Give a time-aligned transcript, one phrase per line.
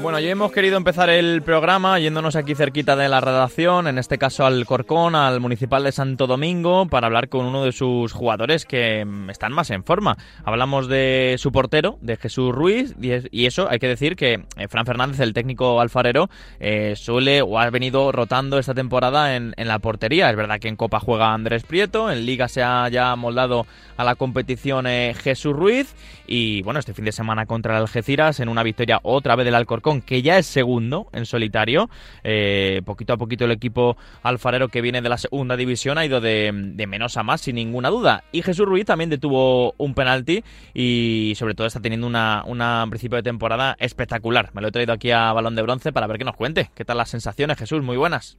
[0.00, 4.16] Bueno, ya hemos querido empezar el programa yéndonos aquí cerquita de la redacción, en este
[4.16, 8.64] caso al Corcón, al Municipal de Santo Domingo, para hablar con uno de sus jugadores
[8.64, 10.16] que mm, están más en forma.
[10.44, 14.86] Hablamos de su portero, de Jesús Ruiz, y eso hay que decir que eh, Fran
[14.86, 19.80] Fernández, el técnico alfarero, eh, suele o ha venido rotando esta temporada en, en, la
[19.80, 20.30] portería.
[20.30, 24.04] Es verdad que en Copa juega Andrés Prieto, en Liga se ha ya moldado a
[24.04, 25.92] la competición eh, Jesús Ruiz,
[26.28, 29.56] y bueno, este fin de semana contra el Algeciras, en una victoria otra vez del
[29.56, 31.88] Alcorcón, que ya es segundo en solitario.
[32.22, 36.20] Eh, poquito a poquito el equipo alfarero que viene de la segunda división ha ido
[36.20, 38.24] de, de, menos a más, sin ninguna duda.
[38.32, 43.16] Y Jesús Ruiz también detuvo un penalti y sobre todo está teniendo una, una principio
[43.16, 44.50] de temporada espectacular.
[44.54, 46.70] Me lo he traído aquí a Balón de Bronce para ver que nos cuente.
[46.74, 47.82] ¿Qué tal las sensaciones, Jesús?
[47.82, 48.38] Muy buenas.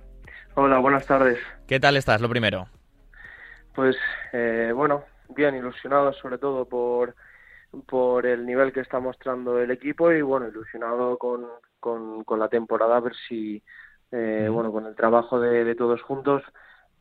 [0.55, 1.39] Hola, buenas tardes.
[1.67, 2.67] ¿Qué tal estás, lo primero?
[3.73, 3.95] Pues
[4.33, 7.15] eh, bueno, bien ilusionado sobre todo por
[7.87, 11.45] por el nivel que está mostrando el equipo y bueno ilusionado con,
[11.79, 13.63] con, con la temporada a ver si
[14.11, 16.43] eh, bueno con el trabajo de, de todos juntos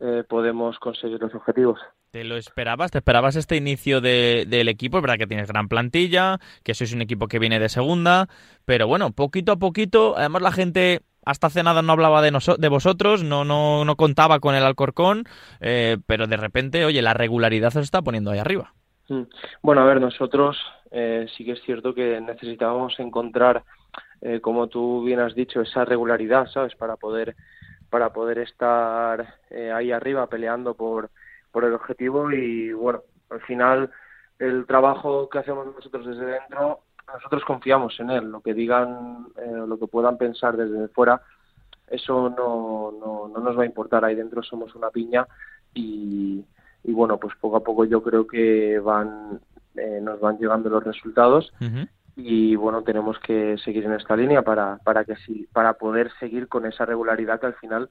[0.00, 1.80] eh, podemos conseguir los objetivos.
[2.12, 2.92] ¿Te lo esperabas?
[2.92, 4.98] ¿Te esperabas este inicio de, del equipo?
[4.98, 8.28] Es verdad que tienes gran plantilla, que sois un equipo que viene de segunda,
[8.64, 12.68] pero bueno, poquito a poquito, además la gente hasta hace nada no hablaba de, de
[12.68, 15.24] vosotros, no, no, no contaba con el Alcorcón,
[15.60, 18.74] eh, pero de repente, oye, la regularidad se está poniendo ahí arriba.
[19.62, 20.58] Bueno, a ver, nosotros
[20.90, 23.64] eh, sí que es cierto que necesitábamos encontrar,
[24.20, 26.74] eh, como tú bien has dicho, esa regularidad, ¿sabes?
[26.74, 27.34] Para poder,
[27.88, 31.10] para poder estar eh, ahí arriba peleando por,
[31.50, 33.90] por el objetivo y bueno, al final
[34.38, 36.80] el trabajo que hacemos nosotros desde dentro,
[37.12, 41.22] nosotros confiamos en él, lo que digan, eh, lo que puedan pensar desde fuera,
[41.86, 45.26] eso no, no, no nos va a importar, ahí dentro somos una piña
[45.72, 46.44] y,
[46.84, 49.40] y bueno, pues poco a poco yo creo que van
[49.76, 51.88] eh, nos van llegando los resultados uh -huh.
[52.16, 56.48] y bueno, tenemos que seguir en esta línea para para que sí, para poder seguir
[56.48, 57.88] con esa regularidad que al final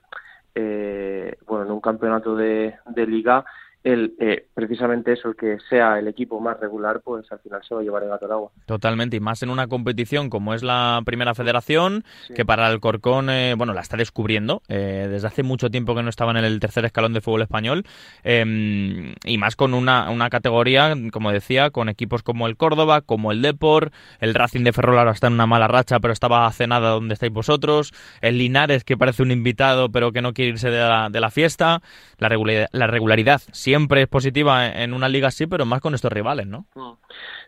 [0.56, 3.46] eh, bueno, en un campeonato de, de liga
[3.88, 7.74] el, eh, precisamente eso, el que sea el equipo más regular, pues al final se
[7.74, 8.52] va a llevar el gato al agua.
[8.66, 12.34] Totalmente, y más en una competición como es la Primera Federación, sí.
[12.34, 16.04] que para el Corcón, eh, bueno, la está descubriendo, eh, desde hace mucho tiempo que
[16.04, 17.86] no estaba en el tercer escalón de fútbol español,
[18.26, 23.32] eh, y más con una, una, categoría, como decía, con equipos como el Córdoba, como
[23.32, 26.68] el Depor, el Racing de Ferrol ahora está en una mala racha, pero estaba hace
[26.68, 30.70] nada donde estáis vosotros, el Linares, que parece un invitado, pero que no quiere irse
[30.70, 31.82] de la, de la fiesta,
[32.18, 35.94] la regularidad, la regularidad siempre siempre es positiva en una liga así, pero más con
[35.94, 36.66] estos rivales, ¿no?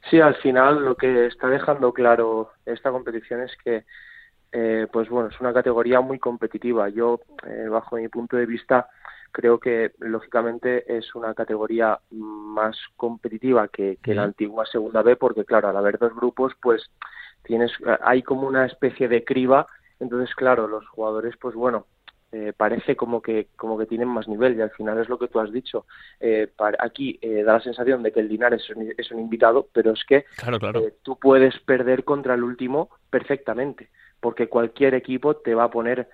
[0.09, 3.85] Sí, al final lo que está dejando claro esta competición es que,
[4.51, 6.89] eh, pues bueno, es una categoría muy competitiva.
[6.89, 8.87] Yo, eh, bajo mi punto de vista,
[9.31, 15.45] creo que lógicamente es una categoría más competitiva que, que la antigua segunda B, porque
[15.45, 16.91] claro, al haber dos grupos, pues
[17.43, 19.65] tienes, hay como una especie de criba,
[19.99, 21.87] entonces claro, los jugadores, pues bueno,
[22.31, 25.29] eh, parece como que como que tienen más nivel y al final es lo que
[25.29, 25.87] tú has dicho
[26.19, 29.19] eh, para, aquí eh, da la sensación de que el Linares es un, es un
[29.19, 30.83] invitado pero es que claro, claro.
[31.01, 33.89] tú puedes perder contra el último perfectamente
[34.19, 36.07] porque cualquier equipo te va a poner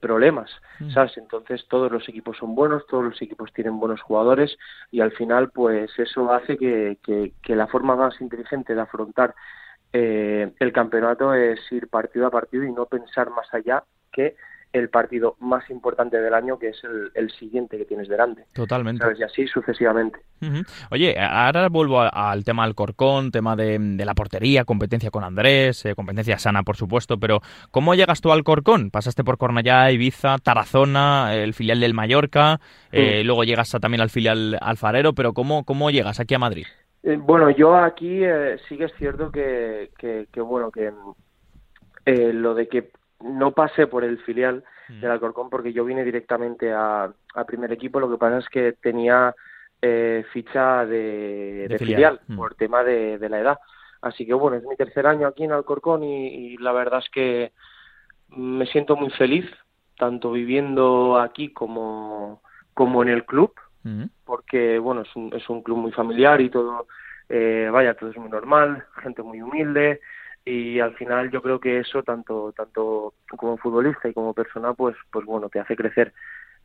[0.00, 0.50] problemas
[0.80, 0.90] mm.
[0.92, 4.56] sabes entonces todos los equipos son buenos todos los equipos tienen buenos jugadores
[4.90, 9.34] y al final pues eso hace que, que, que la forma más inteligente de afrontar
[9.92, 14.34] el campeonato es ir partido a partido y no pensar más allá que
[14.74, 18.44] el partido más importante del año, que es el, el siguiente que tienes delante.
[18.52, 19.02] Totalmente.
[19.02, 19.20] ¿sabes?
[19.20, 20.18] Y así sucesivamente.
[20.42, 20.66] Uh -huh.
[20.90, 25.86] Oye, ahora vuelvo al tema del Corcón, tema de, de, la portería, competencia con Andrés,
[25.86, 27.40] eh, competencia sana, por supuesto, pero
[27.70, 28.90] ¿cómo llegas tú al Corcón?
[28.90, 32.58] Pasaste por Cornellá, Ibiza, Tarazona, el filial del Mallorca,
[32.90, 36.66] eh, luego llegas a, también al filial alfarero, pero ¿cómo, cómo llegas aquí a Madrid?
[37.04, 38.22] Eh, bueno, yo aquí
[38.68, 40.90] sí que es cierto que, que, que bueno, que
[42.06, 45.00] eh, lo de que no pasé por el filial mm.
[45.00, 48.00] del Alcorcón porque yo vine directamente a, a, primer equipo.
[48.00, 49.34] Lo que pasa es que tenía
[49.80, 52.36] eh, ficha de, de, de filial, filial mm.
[52.36, 53.58] por tema de, de, la edad.
[54.02, 57.10] Así que bueno, es mi tercer año aquí en Alcorcón y, y, la verdad es
[57.10, 57.52] que
[58.28, 59.46] me siento muy feliz,
[59.96, 62.42] tanto viviendo aquí como,
[62.74, 64.04] como en el club, mm.
[64.24, 66.86] porque bueno, es un, es un club muy familiar y todo,
[67.28, 70.00] eh, vaya, todo es muy normal, gente muy humilde,
[70.44, 74.96] y al final yo creo que eso tanto tanto como futbolista y como persona pues
[75.10, 76.12] pues bueno te hace crecer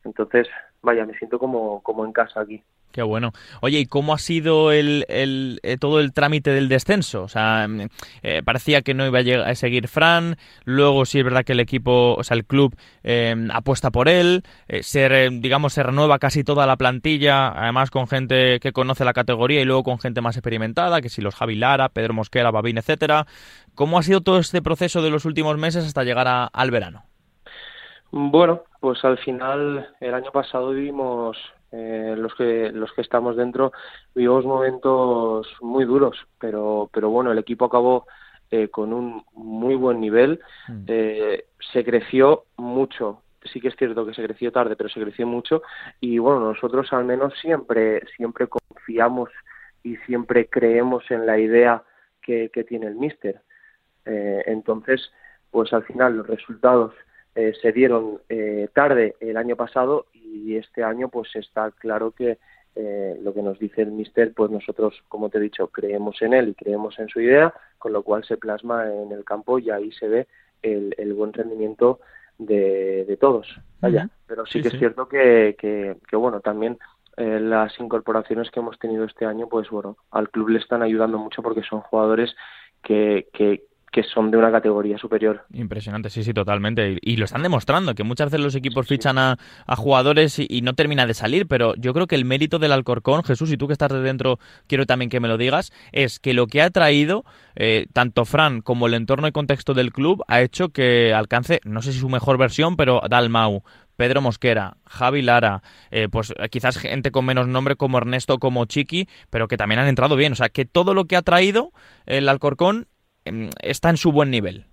[0.04, 0.48] Entonces,
[0.82, 2.62] vaya, me siento como, como en casa aquí.
[2.92, 3.32] Qué bueno.
[3.60, 7.22] Oye, ¿y cómo ha sido el, el, eh, todo el trámite del descenso?
[7.22, 7.82] O sea, mm,
[8.22, 11.52] eh, parecía que no iba a, llegar, a, seguir Fran, luego sí es verdad que
[11.52, 12.74] el equipo, o sea, el club
[13.04, 18.08] eh, apuesta por él, eh, se, digamos, se renueva casi toda la plantilla, además con
[18.08, 21.54] gente que conoce la categoría y luego con gente más experimentada, que si los Javi
[21.54, 23.26] Lara, Pedro Mosquera, Babín, etcétera.
[23.76, 27.04] ¿Cómo ha sido todo este proceso de los últimos meses hasta llegar a, al verano?
[28.10, 31.36] Bueno, pues al final el año pasado vivimos
[31.72, 33.72] eh, los que los que estamos dentro
[34.14, 38.06] vivimos momentos muy duros pero pero bueno el equipo acabó
[38.52, 40.40] eh, con un muy buen nivel.
[40.66, 40.84] Mm.
[40.88, 43.22] eh, se creció mucho.
[43.44, 45.62] Sí que es cierto que se creció tarde pero se creció mucho.
[46.00, 49.30] Y bueno nosotros al menos siempre siempre confiamos
[49.84, 51.84] y siempre creemos en la idea
[52.20, 53.40] que, que tiene el míster.
[54.04, 55.12] Eh, entonces
[55.52, 56.92] pues al final los resultados
[57.34, 62.38] eh, se dieron eh, tarde el año pasado y este año pues está claro que
[62.76, 66.34] eh, lo que nos dice el mister pues nosotros como te he dicho creemos en
[66.34, 69.70] él y creemos en su idea con lo cual se plasma en el campo y
[69.70, 70.26] ahí se ve
[70.62, 72.00] el, el buen rendimiento
[72.38, 73.46] de, de todos
[73.82, 74.10] Uh -huh.
[74.26, 74.76] pero sí, Sí, que sí.
[74.76, 76.78] es cierto que, que, que bueno también
[77.16, 81.18] eh, las incorporaciones que hemos tenido este año pues bueno al club le están ayudando
[81.18, 82.34] mucho porque son jugadores
[82.82, 85.44] que, que, que son de una categoría superior.
[85.52, 86.92] Impresionante, sí, sí, totalmente.
[86.92, 90.46] Y, y lo están demostrando, que muchas veces los equipos fichan a, a jugadores y,
[90.48, 93.56] y, no termina de salir, pero yo creo que el mérito del Alcorcón, Jesús, y
[93.56, 96.62] tú que estás de dentro, quiero también que me lo digas, es que lo que
[96.62, 97.24] ha traído,
[97.56, 101.82] eh, tanto Fran como el entorno y contexto del club, ha hecho que alcance, no
[101.82, 103.64] sé si su mejor versión, pero Dalmau,
[103.96, 109.08] Pedro Mosquera, Javi Lara, eh, pues quizás gente con menos nombre como Ernesto, como Chiqui,
[109.28, 110.32] pero que también han entrado bien.
[110.32, 111.72] O sea, que todo lo que ha traído
[112.06, 112.86] el Alcorcón
[113.60, 114.64] está en su buen nivel.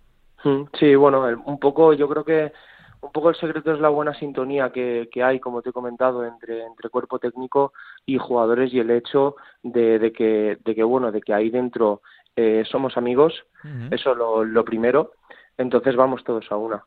[0.80, 2.54] Sí, bueno, un poco, yo creo que
[3.02, 6.26] un poco el secreto es la buena sintonía que, que hay, como te he comentado,
[6.26, 7.74] entre, entre cuerpo técnico
[8.06, 12.02] y jugadores y el hecho de, de que, de que bueno, de que ahí dentro
[12.36, 13.94] eh, somos amigos, uh -huh.
[13.94, 15.12] eso lo, lo primero,
[15.58, 16.84] entonces vamos todos a una.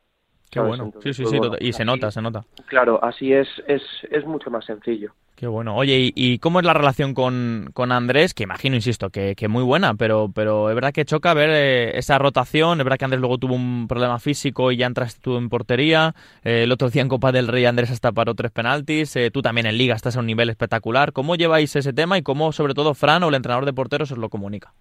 [0.50, 2.44] Qué bueno, Entonces, sí, sí, pues, sí, bueno, y se nota, se nota.
[2.66, 5.12] Claro, así es, es, es mucho más sencillo.
[5.36, 5.76] Qué bueno.
[5.76, 8.34] Oye, ¿y, y cómo es la relación con, con Andrés?
[8.34, 11.98] Que imagino, insisto, que, que, muy buena, pero, pero es verdad que choca ver eh,
[11.98, 12.80] esa rotación.
[12.80, 16.14] Es verdad que Andrés luego tuvo un problema físico y ya entraste tú en portería.
[16.44, 19.14] Eh, el otro día en Copa del Rey Andrés hasta paró tres penaltis.
[19.16, 21.12] Eh, tú también en Liga estás a un nivel espectacular.
[21.12, 24.18] ¿Cómo lleváis ese tema y cómo, sobre todo, Fran o el entrenador de porteros os
[24.18, 24.74] lo comunica?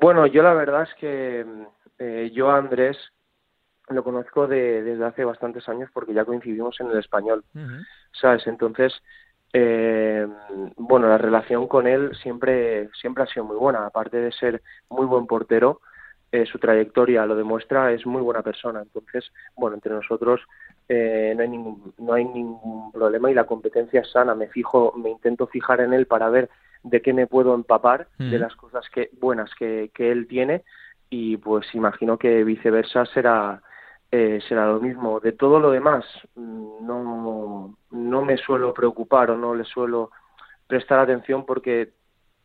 [0.00, 1.46] Bueno, yo la verdad es que
[2.00, 2.96] eh, yo a Andrés
[3.88, 7.86] lo conozco de, desde hace bastantes años porque ya coincidimos en el español, uh -huh.
[8.12, 8.46] ¿sabes?
[8.46, 9.02] Entonces,
[9.52, 10.26] eh,
[10.76, 15.06] bueno, la relación con él siempre, siempre ha sido muy buena, aparte de ser muy
[15.06, 15.80] buen portero,
[16.30, 20.40] eh, su trayectoria lo demuestra, es muy buena persona, entonces, bueno, entre nosotros
[20.88, 24.94] eh, no, hay ningún, no hay ningún problema y la competencia es sana, me fijo,
[24.96, 26.48] me intento fijar en él para ver
[26.82, 30.64] de qué me puedo empapar, de las cosas que, buenas que, que él tiene.
[31.10, 33.62] Y pues imagino que viceversa será
[34.12, 35.18] eh, será lo mismo.
[35.20, 36.04] De todo lo demás,
[36.36, 40.10] no, no me suelo preocupar o no le suelo
[40.66, 41.92] prestar atención porque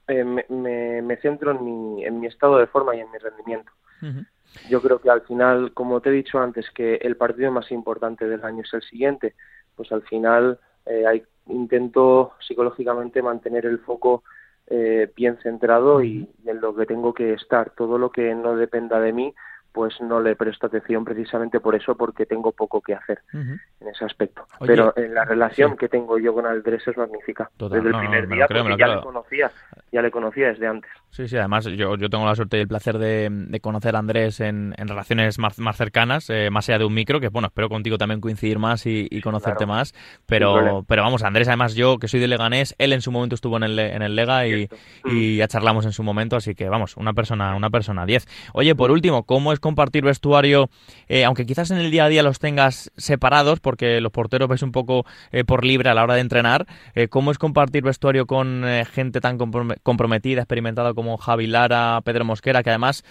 [0.07, 3.17] eh, me, me, me, centro en mi, en mi estado de forma y en mi
[3.17, 3.71] rendimiento.
[4.01, 4.27] Uh -huh.
[4.69, 8.27] Yo creo que al final, como te he dicho antes, que el partido más importante
[8.27, 9.35] del año es el siguiente,
[9.75, 14.23] pues al final eh, hay, intento psicológicamente mantener el foco
[14.67, 17.71] eh, bien centrado y en lo que tengo que estar.
[17.71, 19.33] Todo lo que no dependa de mí,
[19.77, 23.61] pues no le presto atención precisamente por eso, porque tengo poco que hacer uh -huh.
[23.81, 24.47] en ese aspecto.
[24.59, 25.77] Oye, Pero en la relación sí.
[25.77, 27.51] que tengo yo con Andrés es magnífica.
[27.57, 28.95] Total, desde el primer no, día, creo, porque ya creo.
[28.95, 29.51] le conocía,
[29.91, 30.89] ya le conocía desde antes.
[31.09, 33.99] Sí, sí, además yo, yo tengo la suerte y el placer de, de conocer a
[33.99, 37.47] Andrés en, en relaciones más, más cercanas, eh, más allá de un micro, que bueno,
[37.47, 39.73] espero contigo también coincidir más y, y conocerte Claro.
[39.79, 39.95] más,
[40.27, 43.57] pero, pero vamos, Andrés, además yo que soy de Leganés, él en su momento estuvo
[43.57, 44.69] en el, en el Lega y,
[45.05, 48.27] y ya charlamos en su momento, así que vamos, una persona, una persona 10.
[48.53, 50.69] Oye, por último, ¿cómo es compartir vestuario,
[51.07, 54.61] eh, aunque quizás en el día a día los tengas separados, porque los porteros ves
[54.61, 58.27] un poco eh, por libre a la hora de entrenar, eh, ¿cómo es compartir vestuario
[58.27, 63.03] con eh, gente tan comprom- comprometida, experimentada como Javi Lara, Pedro Mosquera, que además,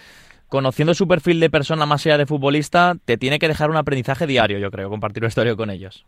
[0.49, 4.27] conociendo su perfil de persona más allá de futbolista, te tiene que dejar un aprendizaje
[4.27, 6.05] diario, yo creo, compartir vestuario con ellos.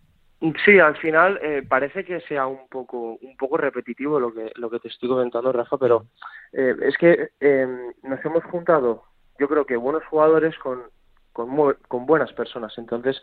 [0.66, 4.70] Sí, al final eh, parece que sea un poco un poco repetitivo lo que lo
[4.70, 6.08] que te estoy comentando, Rafa, pero
[6.52, 7.68] eh, es que eh,
[8.04, 9.04] nos hemos juntado,
[9.40, 10.84] yo creo que buenos jugadores con
[11.32, 11.50] con,
[11.88, 13.22] con buenas personas, entonces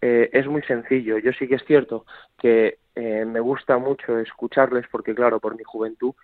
[0.00, 1.18] eh, es muy sencillo.
[1.18, 2.04] Yo sí que es cierto
[2.38, 6.14] que eh, me gusta mucho escucharles porque, claro, por mi juventud,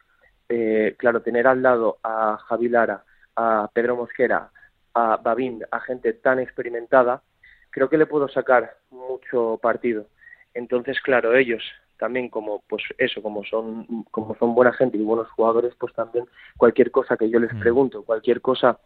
[0.54, 3.04] eh, claro, tener al lado a Javi Lara,
[3.36, 4.50] a Pedro Mosquera,
[4.92, 7.22] a Babín, a gente tan experimentada,
[7.70, 10.06] creo que le puedo sacar mucho partido.
[10.52, 11.62] Entonces, claro, ellos
[11.98, 16.26] también como pues eso como son como son buena gente y buenos jugadores pues también
[16.56, 17.60] cualquier cosa que yo les mm.
[17.60, 18.80] pregunto cualquier cosa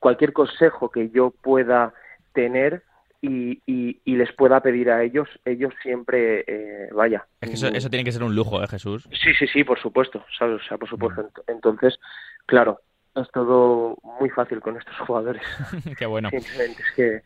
[0.00, 1.94] cualquier consejo que yo pueda
[2.32, 2.82] tener
[3.20, 7.26] y, y, les pueda pedir a ellos, ellos siempre, eh, vaya.
[7.40, 9.08] Es que eso, eso, tiene que ser un lujo, ¿eh, Jesús?
[9.10, 10.60] Sí, sí, sí, por supuesto, ¿sabes?
[10.62, 11.22] O sea, por supuesto.
[11.22, 11.50] Mm.
[11.50, 11.98] Entonces,
[12.46, 12.80] claro,
[13.14, 15.42] es todo muy fácil con estos jugadores.
[15.98, 16.30] Qué bueno.
[16.30, 17.22] Simplemente es que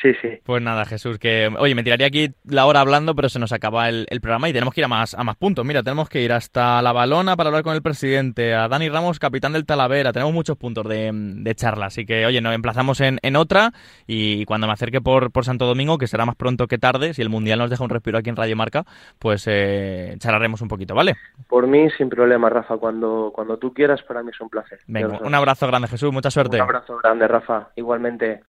[0.00, 0.40] Sí, sí.
[0.42, 3.88] Pues nada, Jesús, que oye, me tiraría aquí la hora hablando, pero se nos acaba
[3.88, 5.64] el, programa y tenemos que ir a más, a más puntos.
[5.64, 9.18] Mira, tenemos que ir hasta La Balona para hablar con el presidente, a Dani Ramos,
[9.18, 10.12] capitán del Talavera.
[10.12, 13.72] Tenemos muchos puntos de, de charla, así que oye, nos emplazamos en, en otra
[14.06, 17.22] y cuando me acerque por, por Santo Domingo, que será más pronto que tarde, si
[17.22, 18.84] el Mundial nos deja un respiro aquí en Radio Marca,
[19.18, 21.14] pues eh, charlaremos un poquito, ¿vale?
[21.48, 22.76] Por mí, sin problema, Rafa.
[22.78, 24.80] Cuando, cuando tú quieras, para mí es un placer.
[24.86, 26.12] Venga, un abrazo grande, Jesús.
[26.12, 26.56] Mucha suerte.
[26.56, 27.68] Un abrazo grande, Rafa.
[27.76, 28.40] Igualmente.